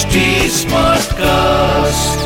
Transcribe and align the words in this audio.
HD 0.00 0.20
Smartcast. 0.50 2.20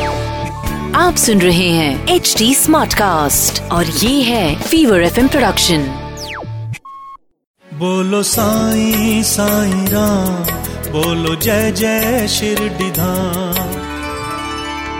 आप 0.94 1.14
सुन 1.16 1.40
रहे 1.40 1.68
हैं 1.68 2.08
एच 2.08 2.34
डी 2.38 2.54
स्मार्ट 2.54 2.94
कास्ट 2.94 3.62
और 3.62 3.86
ये 3.86 4.22
है 4.22 4.62
फीवर 4.62 5.02
एफ़ 5.02 5.20
प्रोडक्शन 5.20 5.78
बोलो 7.74 8.22
साई 8.22 9.22
साई 9.22 9.70
राम 9.70 10.44
बोलो 10.92 11.34
जय 11.36 11.72
जय 11.72 12.28
शिरडी 12.28 12.90
धाम 12.90 13.72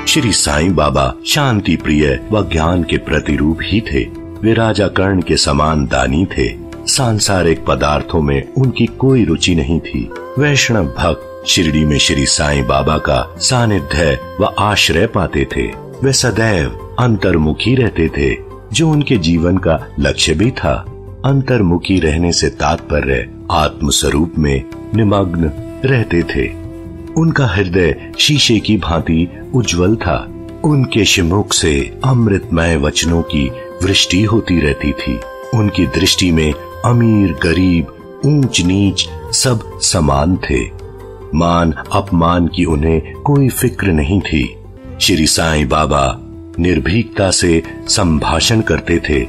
श्री 0.07 0.33
साईं 0.33 0.75
बाबा 0.75 1.15
शांति 1.27 1.77
प्रिय 1.77 2.21
व 2.31 2.51
ज्ञान 2.51 2.83
के 2.83 2.97
प्रतिरूप 2.97 3.59
ही 3.63 3.81
थे। 3.81 4.05
वे 4.43 4.55
राजा 4.55 4.89
कर्ण 4.89 5.23
के 5.23 5.37
समान 5.37 5.87
दानी 5.87 6.27
थे। 6.27 6.64
सांसारिक 6.89 7.65
पदार्थों 7.65 8.23
में 8.23 8.55
उनकी 8.55 8.87
कोई 8.87 9.25
रुचि 9.25 9.55
नहीं 9.55 9.81
थी। 9.81 10.11
वैष्णव 10.39 10.85
भक्त 10.85 11.49
शिरडी 11.49 11.85
में 11.85 11.99
श्री 11.99 12.27
साईं 12.27 12.67
बाबा 12.67 12.99
का 12.99 13.37
सानिध्य 13.39 14.19
व 14.41 14.45
आश्रय 14.45 15.07
पाते 15.07 15.47
थे। 15.57 15.67
वे 16.03 16.13
सदैव 16.13 16.97
अंतर्मुखी 16.99 17.75
रहते 17.75 18.09
थे, 18.09 18.37
जो 18.73 18.91
उनके 18.91 19.17
जीवन 19.17 19.59
का 19.59 19.87
लक्ष्य 20.01 20.35
भी 20.35 20.51
था। 20.51 20.75
अंतर्मुखी 21.25 22.01
रहने 22.01 22.33
से 22.33 22.49
तात्पर्य 22.49 23.31
आत्म 23.51 23.91
स्वरूप 23.91 24.35
में 24.39 24.63
निमग्न 24.95 25.51
रहते 25.85 26.23
थे। 26.23 26.53
उनका 27.17 27.47
हृदय 27.47 28.13
शीशे 28.19 28.59
की 28.59 28.77
भांति 28.77 29.29
उज्जवल 29.55 29.97
था। 29.97 30.31
उनके 30.65 31.05
शिमुख 31.05 31.53
से 31.53 32.01
अमृतमय 32.05 32.77
वचनों 32.77 33.23
की 33.23 33.51
वृष्टि 33.83 34.23
होती 34.23 34.61
रहती 34.61 34.93
थी। 34.93 35.21
उनकी 35.55 35.87
दृष्टि 35.87 36.31
में 36.31 36.55
अमीर, 36.85 37.33
गरीब 37.33 37.87
ऊंच 38.27 38.61
नीच 38.61 39.09
सब 39.33 39.81
समान 39.81 40.37
थे। 40.37 40.85
मान, 41.35 41.73
अपमान 41.73 42.47
की 42.47 42.65
उन्हें 42.65 43.15
कोई 43.15 43.49
फ़िक्र 43.49 43.87
नहीं 43.87 44.21
थी। 44.21 44.57
श्री 45.01 45.27
साईं 45.27 45.69
बाबा 45.69 46.19
निर्भीकता 46.59 47.31
से 47.31 47.63
संभाषण 47.89 48.61
करते 48.61 48.99
थे। 49.09 49.21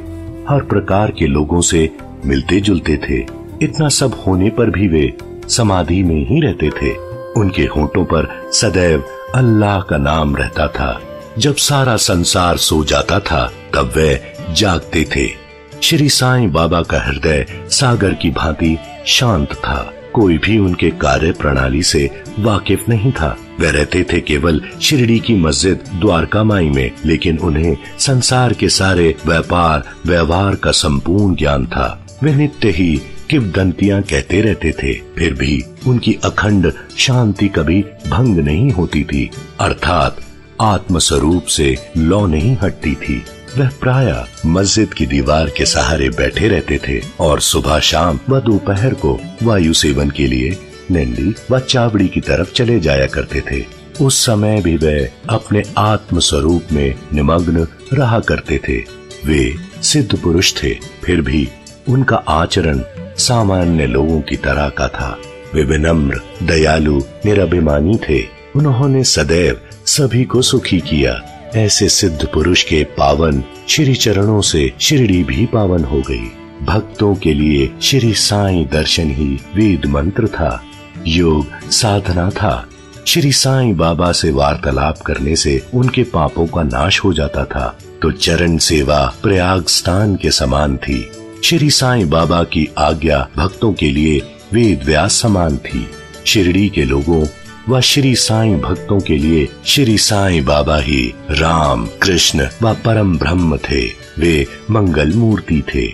हर 0.49 0.63
प्रकार 0.63 1.11
के 1.11 1.27
लोगों 1.27 1.61
से 1.61 1.97
मिलते 2.25 2.61
जुलते 2.61 2.97
थे। 2.97 3.25
इतना 3.61 3.89
सब 3.89 4.23
होने 4.27 4.49
पर 4.49 4.69
भी 4.69 4.87
वे 4.87 5.17
समाधि 5.49 6.03
में 6.03 6.27
ही 6.29 6.41
रहते 6.41 6.69
थे। 6.69 6.95
उनके 7.37 7.63
होठों 7.63 8.05
पर 8.05 8.49
सदैव 8.53 9.03
अल्लाह 9.35 9.81
का 9.81 9.97
नाम 9.97 10.35
रहता 10.35 10.67
था। 10.67 11.01
जब 11.37 11.55
सारा 11.55 11.95
संसार 11.95 12.57
सो 12.57 12.83
जाता 12.83 13.19
था, 13.19 13.53
तब 13.73 13.93
वे 13.95 14.33
जागते 14.51 15.03
थे। 15.15 15.44
श्री 15.83 16.09
साईं 16.09 16.51
बाबा 16.51 16.81
का 16.81 16.99
हृदय 16.99 17.45
सागर 17.69 18.13
की 18.13 18.29
भांति 18.29 18.77
शांत 19.07 19.53
था। 19.53 19.93
कोई 20.13 20.37
भी 20.37 20.57
उनके 20.57 20.89
कार्य 20.89 21.31
प्रणाली 21.31 21.83
से 21.83 22.09
वाकिफ 22.39 22.89
नहीं 22.89 23.11
था। 23.11 23.37
वे 23.59 23.71
रहते 23.71 24.03
थे 24.03 24.19
केवल 24.19 24.61
शिरडी 24.81 25.19
की 25.19 25.35
मस्जिद 25.35 25.79
द्वारका 25.99 26.43
माई 26.43 26.69
में, 26.69 26.91
लेकिन 27.05 27.37
उन्हें 27.37 27.77
संसार 27.99 28.53
के 28.53 28.69
सारे 28.69 29.15
व्यापार, 29.25 29.83
व्यवहार 30.05 30.55
का 30.55 30.71
संपूर्ण 30.71 31.35
ज्ञान 31.35 31.65
था। 31.65 32.05
वे 32.23 32.35
नित्य 32.35 32.69
ही 32.69 33.01
किवदंतियाँ 33.29 34.01
कहते 34.01 34.41
रहते 34.41 34.71
थे। 34.71 34.93
फिर 34.93 35.33
भी 35.33 35.63
उनकी 35.87 36.17
अखंड 36.23 36.73
शांति 36.97 37.47
कभी 37.47 37.85
भंग 38.09 38.37
नहीं 38.37 38.71
होती 38.71 39.03
थी। 39.03 39.31
अर्थात 39.59 40.17
आत्म 40.61 40.99
स्वरूप 40.99 41.45
से 41.45 41.77
लौ 41.97 42.25
नहीं 42.25 42.57
हटती 42.61 42.95
थी। 42.95 43.23
वह 43.57 43.69
प्राय 43.69 44.25
मस्जिद 44.45 44.93
की 44.93 45.05
दीवार 45.05 45.49
के 45.49 45.65
सहारे 45.65 46.09
बैठे 46.09 46.47
रहते 46.47 46.79
थे 46.87 47.01
और 47.19 47.39
सुबह 47.39 47.79
शाम 47.79 48.19
व 48.29 48.39
दोपहर 48.39 48.93
को 48.93 49.19
वायु 49.43 49.73
सेवन 49.73 50.09
के 50.09 50.27
लिए 50.27 50.57
नंदी 50.91 51.35
व 51.51 51.59
चावड़ी 51.59 52.07
की 52.07 52.21
तरफ़ 52.21 52.53
चले 52.53 52.79
जाया 52.79 53.05
करते 53.05 53.43
थे। 53.51 53.65
उस 54.01 54.25
समय 54.25 54.61
भी 54.61 54.77
वे 54.77 55.13
अपने 55.29 55.63
आत्म 55.77 56.19
स्वरूप 56.19 56.63
में 56.71 56.95
निमग्न 57.13 57.67
रहा 57.93 58.19
करते 58.19 58.61
थे। 58.69 58.77
वे 59.25 59.55
सिद्ध 59.81 60.19
पुरुष 60.19 60.63
थे, 60.63 60.73
फिर 61.03 61.21
भी 61.21 61.49
उनका 61.89 62.15
आचरण 62.15 62.81
सामान्य 63.17 63.85
लोगों 63.85 64.21
की 64.21 64.35
तरह 64.35 64.69
का 64.69 64.87
था। 64.87 65.19
वे 65.53 65.63
विनम्र, 65.63 66.21
दयालु, 66.43 67.01
निराभिमानी 67.25 67.99
थे। 68.09 68.23
उन्होंने 68.55 69.03
सदैव 69.03 69.61
सभी 69.85 70.23
को 70.23 70.41
सुखी 70.41 70.79
किया। 70.79 71.34
ऐसे 71.55 71.89
सिद्ध 71.89 72.27
पुरुष 72.33 72.63
के 72.63 72.83
पावन 72.83 73.43
श्री 73.69 73.95
चरणों 73.95 74.41
से 74.41 74.73
शिरडी 74.81 75.23
भी 75.23 75.45
पावन 75.45 75.83
हो 75.83 76.01
गई। 76.01 76.31
भक्तों 76.65 77.15
के 77.15 77.33
लिए 77.33 77.71
श्री 77.81 78.13
साईं 78.13 78.65
दर्शन 78.71 79.11
ही 79.11 79.39
वेद 79.55 79.85
मंत्र 79.85 80.27
था। 80.27 80.63
योग 81.07 81.71
साधना 81.71 82.29
था। 82.29 82.67
श्री 83.07 83.31
साईं 83.31 83.77
बाबा 83.77 84.11
से 84.11 84.31
वार्तालाप 84.31 84.97
करने 84.97 85.35
से 85.35 85.65
उनके 85.73 86.03
पापों 86.03 86.47
का 86.47 86.63
नाश 86.63 87.03
हो 87.03 87.13
जाता 87.13 87.45
था। 87.45 87.77
तो 88.01 88.11
चरण 88.11 88.57
सेवा 88.57 89.13
प्रयाग 89.23 89.65
स्थान 89.65 90.15
के 90.15 90.31
समान 90.31 90.77
थी। 90.77 91.11
श्री 91.43 91.69
साईं 91.69 92.09
बाबा 92.09 92.43
की 92.43 92.69
आज्ञा 92.77 93.29
भक्तों 93.37 93.73
के 93.73 93.91
लिए 93.91 94.21
वेद 94.53 94.83
व्यास 94.85 95.13
समान 95.13 95.57
थी। 95.57 95.89
शिरडी 96.25 96.69
के 96.69 96.85
लोगों 96.85 97.25
व 97.69 97.81
श्री 97.81 98.15
साईं 98.15 98.59
भक्तों 98.59 98.99
के 98.99 99.17
लिए 99.17 99.49
श्री 99.65 99.97
साईं 99.97 100.45
बाबा 100.45 100.79
ही 100.79 101.13
राम 101.31 101.87
कृष्ण 102.01 102.47
व 102.61 102.73
परम 102.73 103.17
ब्रह्म 103.17 103.57
थे। 103.57 103.85
वे 104.19 104.47
मंगल 104.71 105.13
मूर्ति 105.13 105.63
थे। 105.75 105.87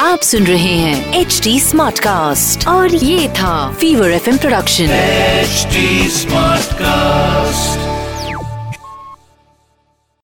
आप 0.00 0.20
सुन 0.22 0.44
रहे 0.44 0.74
हैं 0.74 1.20
एच 1.20 1.40
डी 1.44 1.60
स्मार्ट 1.60 1.98
कास्ट 1.98 2.68
और 2.68 2.94
ये 2.94 3.28
था 3.28 3.72
फीवर 3.72 4.10
एफ़ 4.10 4.38
प्रोडक्शन 4.38 4.86
HD 5.46 6.10